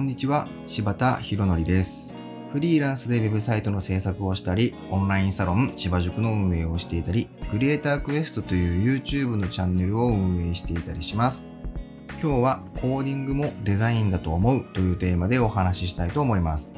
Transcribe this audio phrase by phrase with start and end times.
[0.00, 2.16] こんにちは、柴田博則です。
[2.54, 11.46] フリーランスでウェブサイトの制作をしたり、オンラインサロン芝塾の運営をしていたり、クリエイタークエストという YouTube のチャンネルを運営していたりします。
[12.12, 16.72] 今日はコーディングもデザインだと思うというテーマでお話ししたいと思います。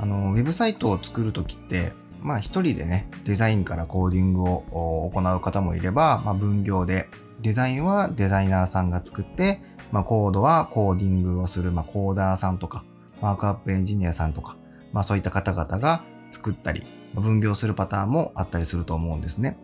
[0.00, 7.06] あの、ウェブサイトを作るときって、まあ一人でね、デザインからコーディングを行う方もいれば、まあ分業で、
[7.42, 9.62] デザインはデザイナーさんが作って、
[9.92, 12.84] まあコードはコーディングをする、まあコーダーさんとか、
[13.20, 14.56] マークアップエンジニアさんとか、
[14.92, 19.56] まあそういった方々が作ったり、分業するパターンもあったりすると思うんですね。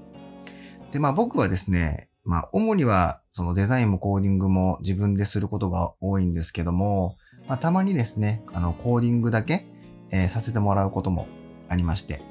[0.92, 7.16] で、まあ僕はですね、まあ主にはそのデザインもコーディングも自分ですることが多いんですけども、
[7.48, 9.66] まあたまにですね、あのコーディングだけ、
[10.10, 11.26] えーさせてもらうことも
[11.68, 12.22] ありまして、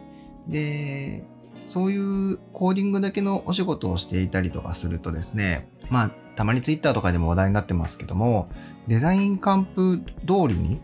[0.48, 1.26] で、
[1.66, 8.50] そういうコーディングだけのお仕事をしていたりとかするとですね、まあ、たまにツイッターとかでも話題になってますけども、
[8.88, 10.82] デザインカンプ通りに、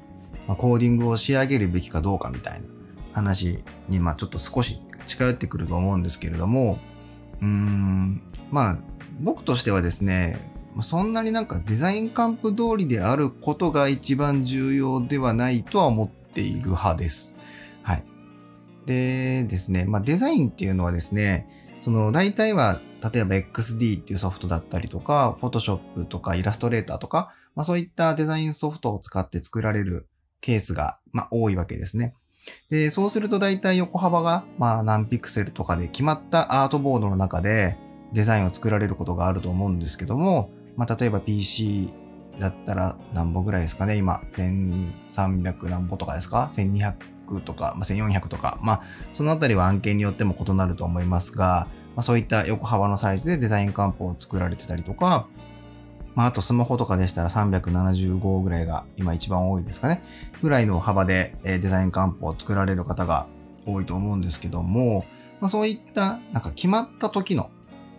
[0.47, 2.67] ま、コーディングを仕上げるべきかどうかみたいな
[3.13, 6.79] 話に、まあちょっと少し近寄ってくると思うんですけれども、
[7.41, 8.77] うーん、まあ、
[9.19, 17.35] 僕としてはですね、そんなになんかデザインカンプ通りであることが一番重要ではないとは思っている派です。
[17.83, 18.03] はい。
[18.85, 21.47] でですね、まあデザインっていうのはですね、
[21.81, 30.07] その大体は例えば XD っていうソフトだったりとか、Photoshop とかイラストレーターとか、まあそういったデザインソフトを使って作られる
[30.39, 32.13] ケースが、まあ多いわけですね。
[32.69, 37.77] で、そうすると大体横幅が、まあ何ピクセルとかで決まったアートボードの中で
[38.13, 41.94] デザインを作られることがあると思うんですけども、まあ例えば PC
[42.39, 48.81] だったら何本ぐらいですかね今、1300何本とかですか ?1200 とか、まあ、1400とか、まあ
[49.13, 55.27] そのあたりは案件によっても異なると思いますが、まあ、そういった横幅のサイズでデザインカンプを作られてたりとか、
[56.15, 60.03] まあ、あとスマホとかでしたら375ぐらいが今一番多いですかね。
[60.41, 63.28] ぐらいの幅でデザインカンプを作られる方が
[63.66, 65.06] 多いと思うんですけども、
[65.39, 67.50] まあ、そういったなんか決まった時の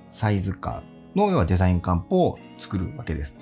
[0.08, 0.82] サイズ感
[1.14, 3.36] の要はデザインカンプを作るわけです。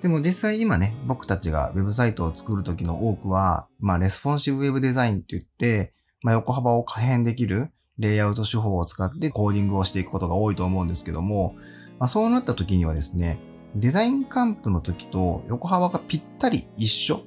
[0.00, 11.54] でも実際今ね、僕たちがウェブサイトを作る時の多くは、まあレスポンシブウェブデザインって言って、まあ横幅を可変できるレイアウト手法を使ってコーディングをしていくことが多いと思うんですけども、
[11.98, 13.38] まあ、そうなった時にはですね、
[13.74, 17.24] デザインカンプの時と横幅がぴったり一緒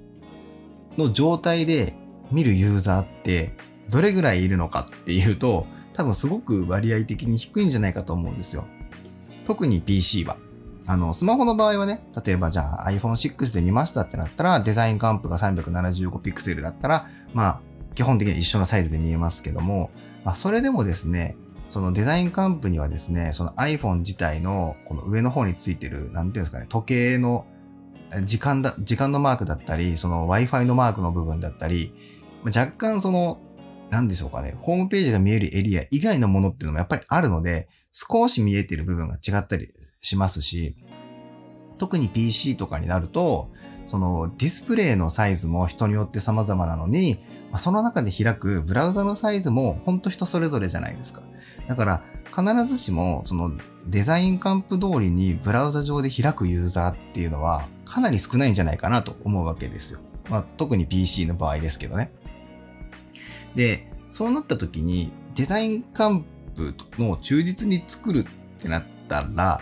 [0.98, 1.96] の状態で
[2.32, 3.54] 見るユーザーって
[3.90, 8.66] どれぐらいいるのかっていうと、多分すごく割合的に低いんじゃないかと思うんですよ。
[9.46, 10.38] 特に PC は。
[10.90, 17.62] あの、スマホの場合はね、例えばじゃあ iPhone6 で見ましたってなったら、デザインカンプが375ピクセルだったら、まあ、
[17.94, 19.92] 基本的には一緒のサイズで見えますけども、
[20.24, 21.38] まあ、それでもですね、
[21.70, 27.46] そのデザインカンプにはですね、その iPhone 自体のこの上の方についてる、なんていうんですかね、時計の
[28.24, 31.94] 時間だ、時間のマークだったり、その Wi-Fi のマークの部分だったり、
[32.46, 33.38] 若干その、
[33.92, 39.72] なんでしょうかね、ホームページが見えるエリア以外のものっていうのもやっぱりあるので、少し見えてる部分が違ったり
[40.02, 40.76] しますし、
[41.78, 43.50] 特に PC とかになると、
[43.88, 47.18] そのディスプレイのサイズも人によって様々なのに、
[47.58, 51.22] その中で開くブラウザのサイズも本当人それぞれじゃないですか。
[51.68, 52.04] だから
[52.36, 53.52] 必ずしもその
[53.88, 60.00] デザインカンプ通りにブラウザ上で開くユーザーっていうのはかなり少ないんじゃないかなと思うわけですよ。
[60.30, 62.12] まあ特に PC の場合ですけどね。
[63.56, 68.26] で、そうなった時にデザインカンプの忠実に作るっ
[68.62, 69.62] てなったら、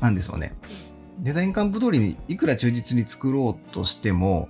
[0.00, 0.52] なんでしょうね。
[1.18, 4.48] デザインカンプ通りにいくら忠実に作ろうとしても、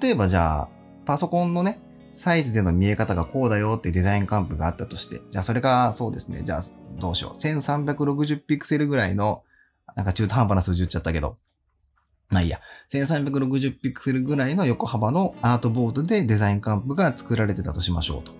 [0.00, 0.68] 例えばじゃあ、
[1.04, 1.80] パソコンのね、
[2.12, 6.64] サイズでの見え方がこうだよってデザインカンプがあったとして、じゃあそれがそうですね、じゃあ
[6.98, 7.38] どうしよう。
[7.38, 9.42] 1360ピクセルぐらいの、
[9.96, 11.38] なんか中途半端な数字言っちゃったけど、
[12.28, 12.60] まあいいや。
[12.92, 18.32] 1360ピクセルぐらいの横幅のアートボードでデザインカンプが作られてたとしましょうと。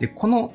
[0.00, 0.52] で、この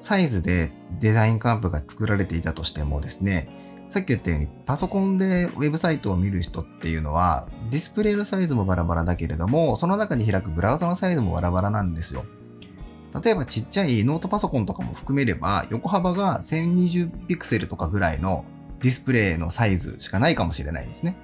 [0.00, 0.70] サイズで
[1.00, 3.48] デザインカンプが作られていたとしてもですね、
[3.88, 12.24] さっき言ったようにパソコンでウェブサイトを見る人っていうのはディスプレイのサイズもバラバラだけれどもその中に開くブラウザのサイズもバラバラなんですよ。
[13.22, 18.44] 例えばちっちゃいノートパソコンとかも含めれば横幅が1020ピクセルとかぐらいの
[18.80, 21.16] ディスプレイのサイズしかないかもしれないですね。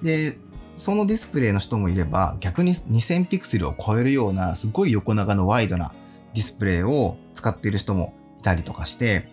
[0.00, 0.38] で、
[0.76, 5.92] そのディスプレイの人もいれば逆に2000ピクセルを超えるようなすごい横長のワイドな
[6.34, 9.28] ディスプレイを使っている人もいたりとかして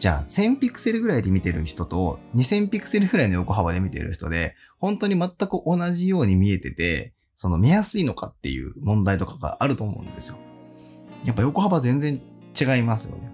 [0.00, 10.38] じゃあ、1000ピクセルぐらいで見てる人と、2000ピクセルぐらいの横幅で見てる人で、本当に全く同じように見えてて、その見やすいのかっていう問題とかがあると思うんですよ。
[11.26, 12.22] やっぱ横幅全然
[12.58, 13.30] 違いますよね。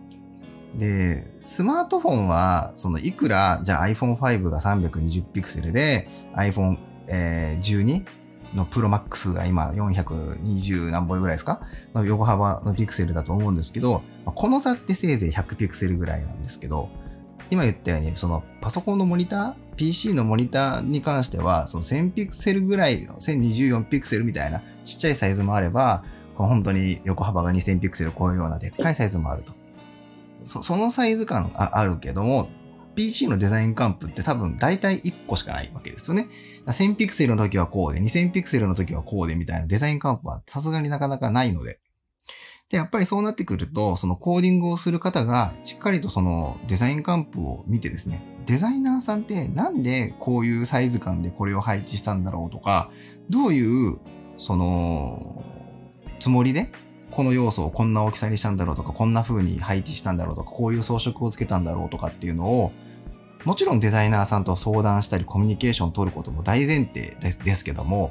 [0.77, 6.79] で、スマートフォンは、そのいくら、じゃあ iPhone5 が320ピクセルで、iPhone
[7.09, 8.05] えー、12
[8.55, 11.61] のプロマックスが今420何本ぐらいですか？
[11.95, 16.89] の横幅のピクセルだと思うんですけど、この差ってせいぜい100ピクセルぐらいなんですけど、
[17.51, 26.05] 今言ったように、そのパソコンのモニター PC のモニターに関しては、その1000ピクセルぐらい、1024ピクセルみたいなちっちゃいサイズもあれば、
[26.35, 29.53] 本当に横幅が2000ピクセル超えるようなでっかいサイズもあると。
[30.45, 32.49] そそのサイズ感あるけども、
[32.97, 36.29] PC のデザインカンプって多分大体1個しかないわけですよね。
[36.67, 41.79] 1000ピクセルの時はこうで、2000ピクセルの時はこうでみたいなデザインカンプはさすがになかなかないので。
[42.71, 52.91] で、やっぱりそうなってくると、そのコーディングをする方がしっかりとそのデザインカンプを見てですね、デザイナーさんってなんでこういうサイズ感でこれを配置したんだろうとか、
[53.31, 53.99] どういう
[54.39, 55.45] その
[56.19, 56.73] つもりで
[57.11, 62.73] この要素をこんな大きさにしたんだろうとか、こんな風に配置したんだろうとか、こういう装飾をつけたんだろうとかっていうのを、
[63.47, 68.11] もちろんデザイナーさんと相談したりコミュニケーションを取ることも大前提ですけども、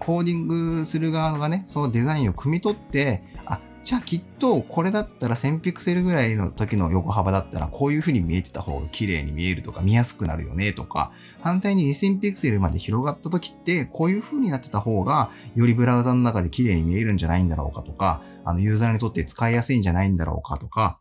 [0.00, 20.98] コーディングする側がね、そのデザインを汲み取って、あ、じゃあきっとこれだったら1000ピクセルぐらいの時の横幅だったらこういう風に見えてた方が綺麗に見えるとか見やすくなるよねとか、反対に2000ピクセルまで広がった時ってこういう風になってた方がよりブラウザの中で綺麗に見えるんじゃないんだろうかとか、あのユーザーにとって使いやすいんじゃないんだろうかとか、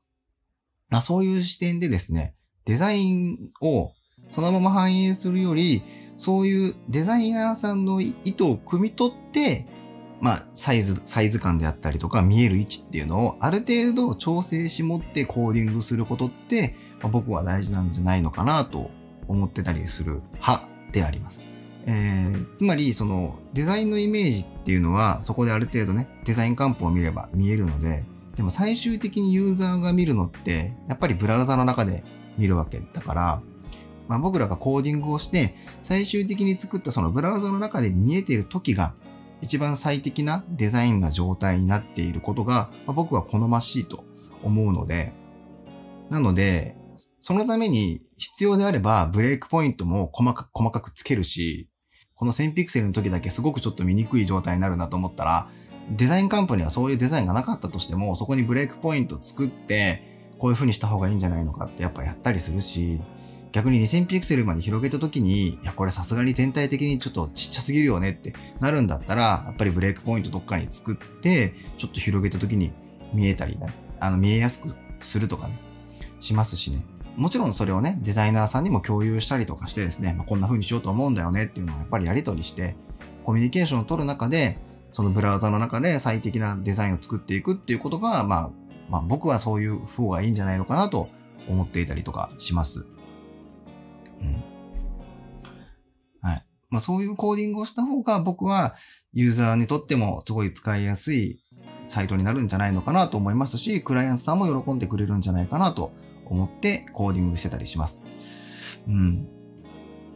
[0.89, 2.35] まあ、そういう視点でですね、
[2.65, 3.92] デザインを
[4.31, 5.83] そのまま反映するより、
[6.18, 9.68] そういうデザイナーさんの意図を汲み取って、
[10.21, 18.89] まあ、サイズ、サイズ感であったりとか、見える位置っていうのをある程度調整し持ってコーディングすることって、まあ、僕は大事なんじゃないのかなと
[19.27, 21.44] 思ってたりする派であります。
[21.86, 28.06] えー、つまり、その、デザインのイメージっていうのは、そこである程度ね、デザインカンプを見れば見えるので、
[28.38, 32.04] でも最終的にユーザーが見るのって、やっぱりブラウザの中で
[32.38, 33.41] 見るわけだから、
[34.07, 38.94] まあ、僕らがコーディングをして、最終的に作ったそのブラウザの中で見えている時が、
[39.41, 44.03] 一番最適なデザインな状態になっていることが、まあ、僕は好ましいと
[44.41, 45.13] 思うので、
[46.09, 46.75] なので、
[47.21, 51.69] そのために必要であればブレイクポイントも細かく細かくつけるし、
[52.15, 55.50] この1000ピクセルの時だけすごくちょっと見にくい状態になるなと思ったら、
[55.91, 60.12] デザインカンプにはそういうデザインがなかったとしても、そこにブレイクポイント作って、
[60.44, 63.00] こういう風にした方がいいんじゃないのかってやっぱやったりするし、
[63.54, 72.74] 逆に2000ピクセルまで広げた時に、いや、これさすがに全体的にちょっとちっちゃすぎるよねってなるんだったら、やっぱりブレイクポイントどっかに作って、ちょっと広げた時に
[73.13, 75.57] 見えたりね、あの、見えやすくするとかね、
[76.19, 76.84] しますしね。
[77.16, 82.75] もちろんそれをね、デザイナーさんにも共有したりとかしてですね、まあ、こんな風にしようと思うんだよねっていうのをやっぱりやり取りして、
[83.24, 84.60] コミュニケーションを取る中で、
[84.92, 88.50] そのブラウザの中で最適なデザインを作っていくっていうことが、まあ、
[88.89, 91.09] まあ僕はそういう方がいいんじゃないのかなと
[91.47, 92.88] 思っていたりとかします。
[94.21, 94.44] うん。
[96.21, 96.45] はい。
[96.69, 98.75] まあそういうコーディングをした方が僕は
[99.13, 101.39] ユーザーにとってもすごい使いやすい
[101.88, 105.91] サイトになるんじゃないのかなと思いますし、クライアントさんも喜んでくれるんじゃないかなと
[106.25, 108.03] 思ってコーディングしてたりします。
[108.88, 109.27] うん。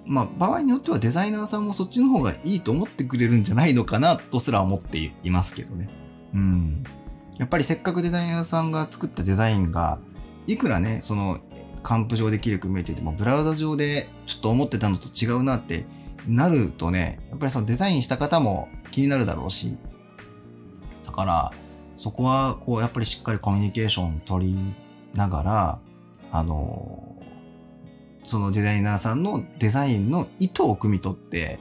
[0.06, 5.90] まあ、場合によってはデザイナーさんもそっちの方がいいと思ってくれるんじゃないのかなとすら思っていますけどね。
[6.34, 6.84] うん。
[7.38, 10.00] やっぱりせっかくデザイナーさんが作ったデザインが、
[10.48, 11.40] いくらね、その
[11.84, 15.86] カンプ上で綺麗く見えてても、ブラウザ上でちょっと思ってたのと違うなって
[16.28, 19.78] なるとね、やっぱりそのデザインした方も気になるだろうし、
[21.06, 21.54] だから、
[21.98, 24.76] そこは、こう、やっぱりしっかりコミュニケーション取り
[25.16, 25.80] ながら、
[26.32, 27.16] あの、
[28.24, 31.60] そのデザイナーさんのデザインの意図を汲み取って、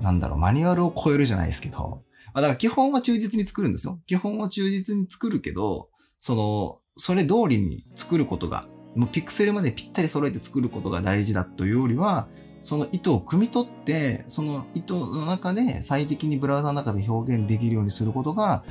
[0.00, 2.02] なんだろう、マニュアルを超えるじゃないですけど、
[2.32, 4.00] まあ、だから基本は忠実に作るんですよ。
[4.06, 5.88] 基本は忠実に作るけど、
[6.20, 12.28] その、それ通りに作ることがもうピクセルまでぴったり揃えて作ることが大事だというよりは、
[12.62, 18.64] その意図を汲み取って、その意図の中で最適にブラウザの中で表現できるようにすることが、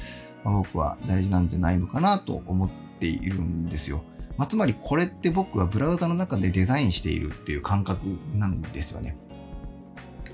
[0.44, 4.04] まあ、僕は大事なんじゃないのかなと思っているんですよ。
[4.38, 9.18] まあ、つまりこれって僕はブラウザの中でデザインしているっていう感覚なんですよね。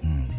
[0.04, 0.35] うん。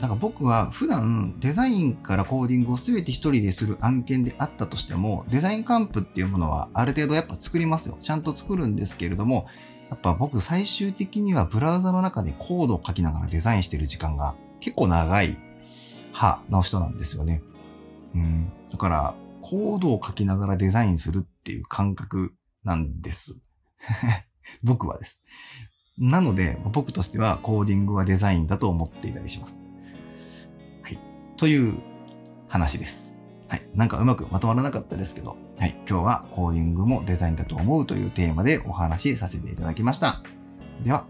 [0.00, 7.98] だから僕は普段デザインからコーディングを全て一人でする案件であったとしても、デザインカンプっていうものはある程度やっぱ作りますよ。
[8.02, 9.46] ちゃんと作るんですけれども、
[9.88, 15.38] やっぱ僕最終的にはブラウザの中でコードを書きながらデザインしてる時間が結構長い
[16.12, 17.42] 派の人なんですよね。
[18.14, 18.52] うん。
[18.70, 22.34] だから、コードを書きながらデザインするっていう感覚
[22.64, 23.38] なんです。
[24.62, 25.22] 僕はです。
[25.98, 29.65] なので、僕としてはコーディングはデザインだと思っていたりします。
[31.36, 31.74] という
[32.48, 33.14] 話です。
[33.48, 33.60] はい。
[33.74, 35.76] なんかうまくまとまらなかったですけど、はい。
[35.88, 40.22] 今日はコーディングもデザインだと思うというテーマでお話しさせていただきました。
[40.82, 41.06] では、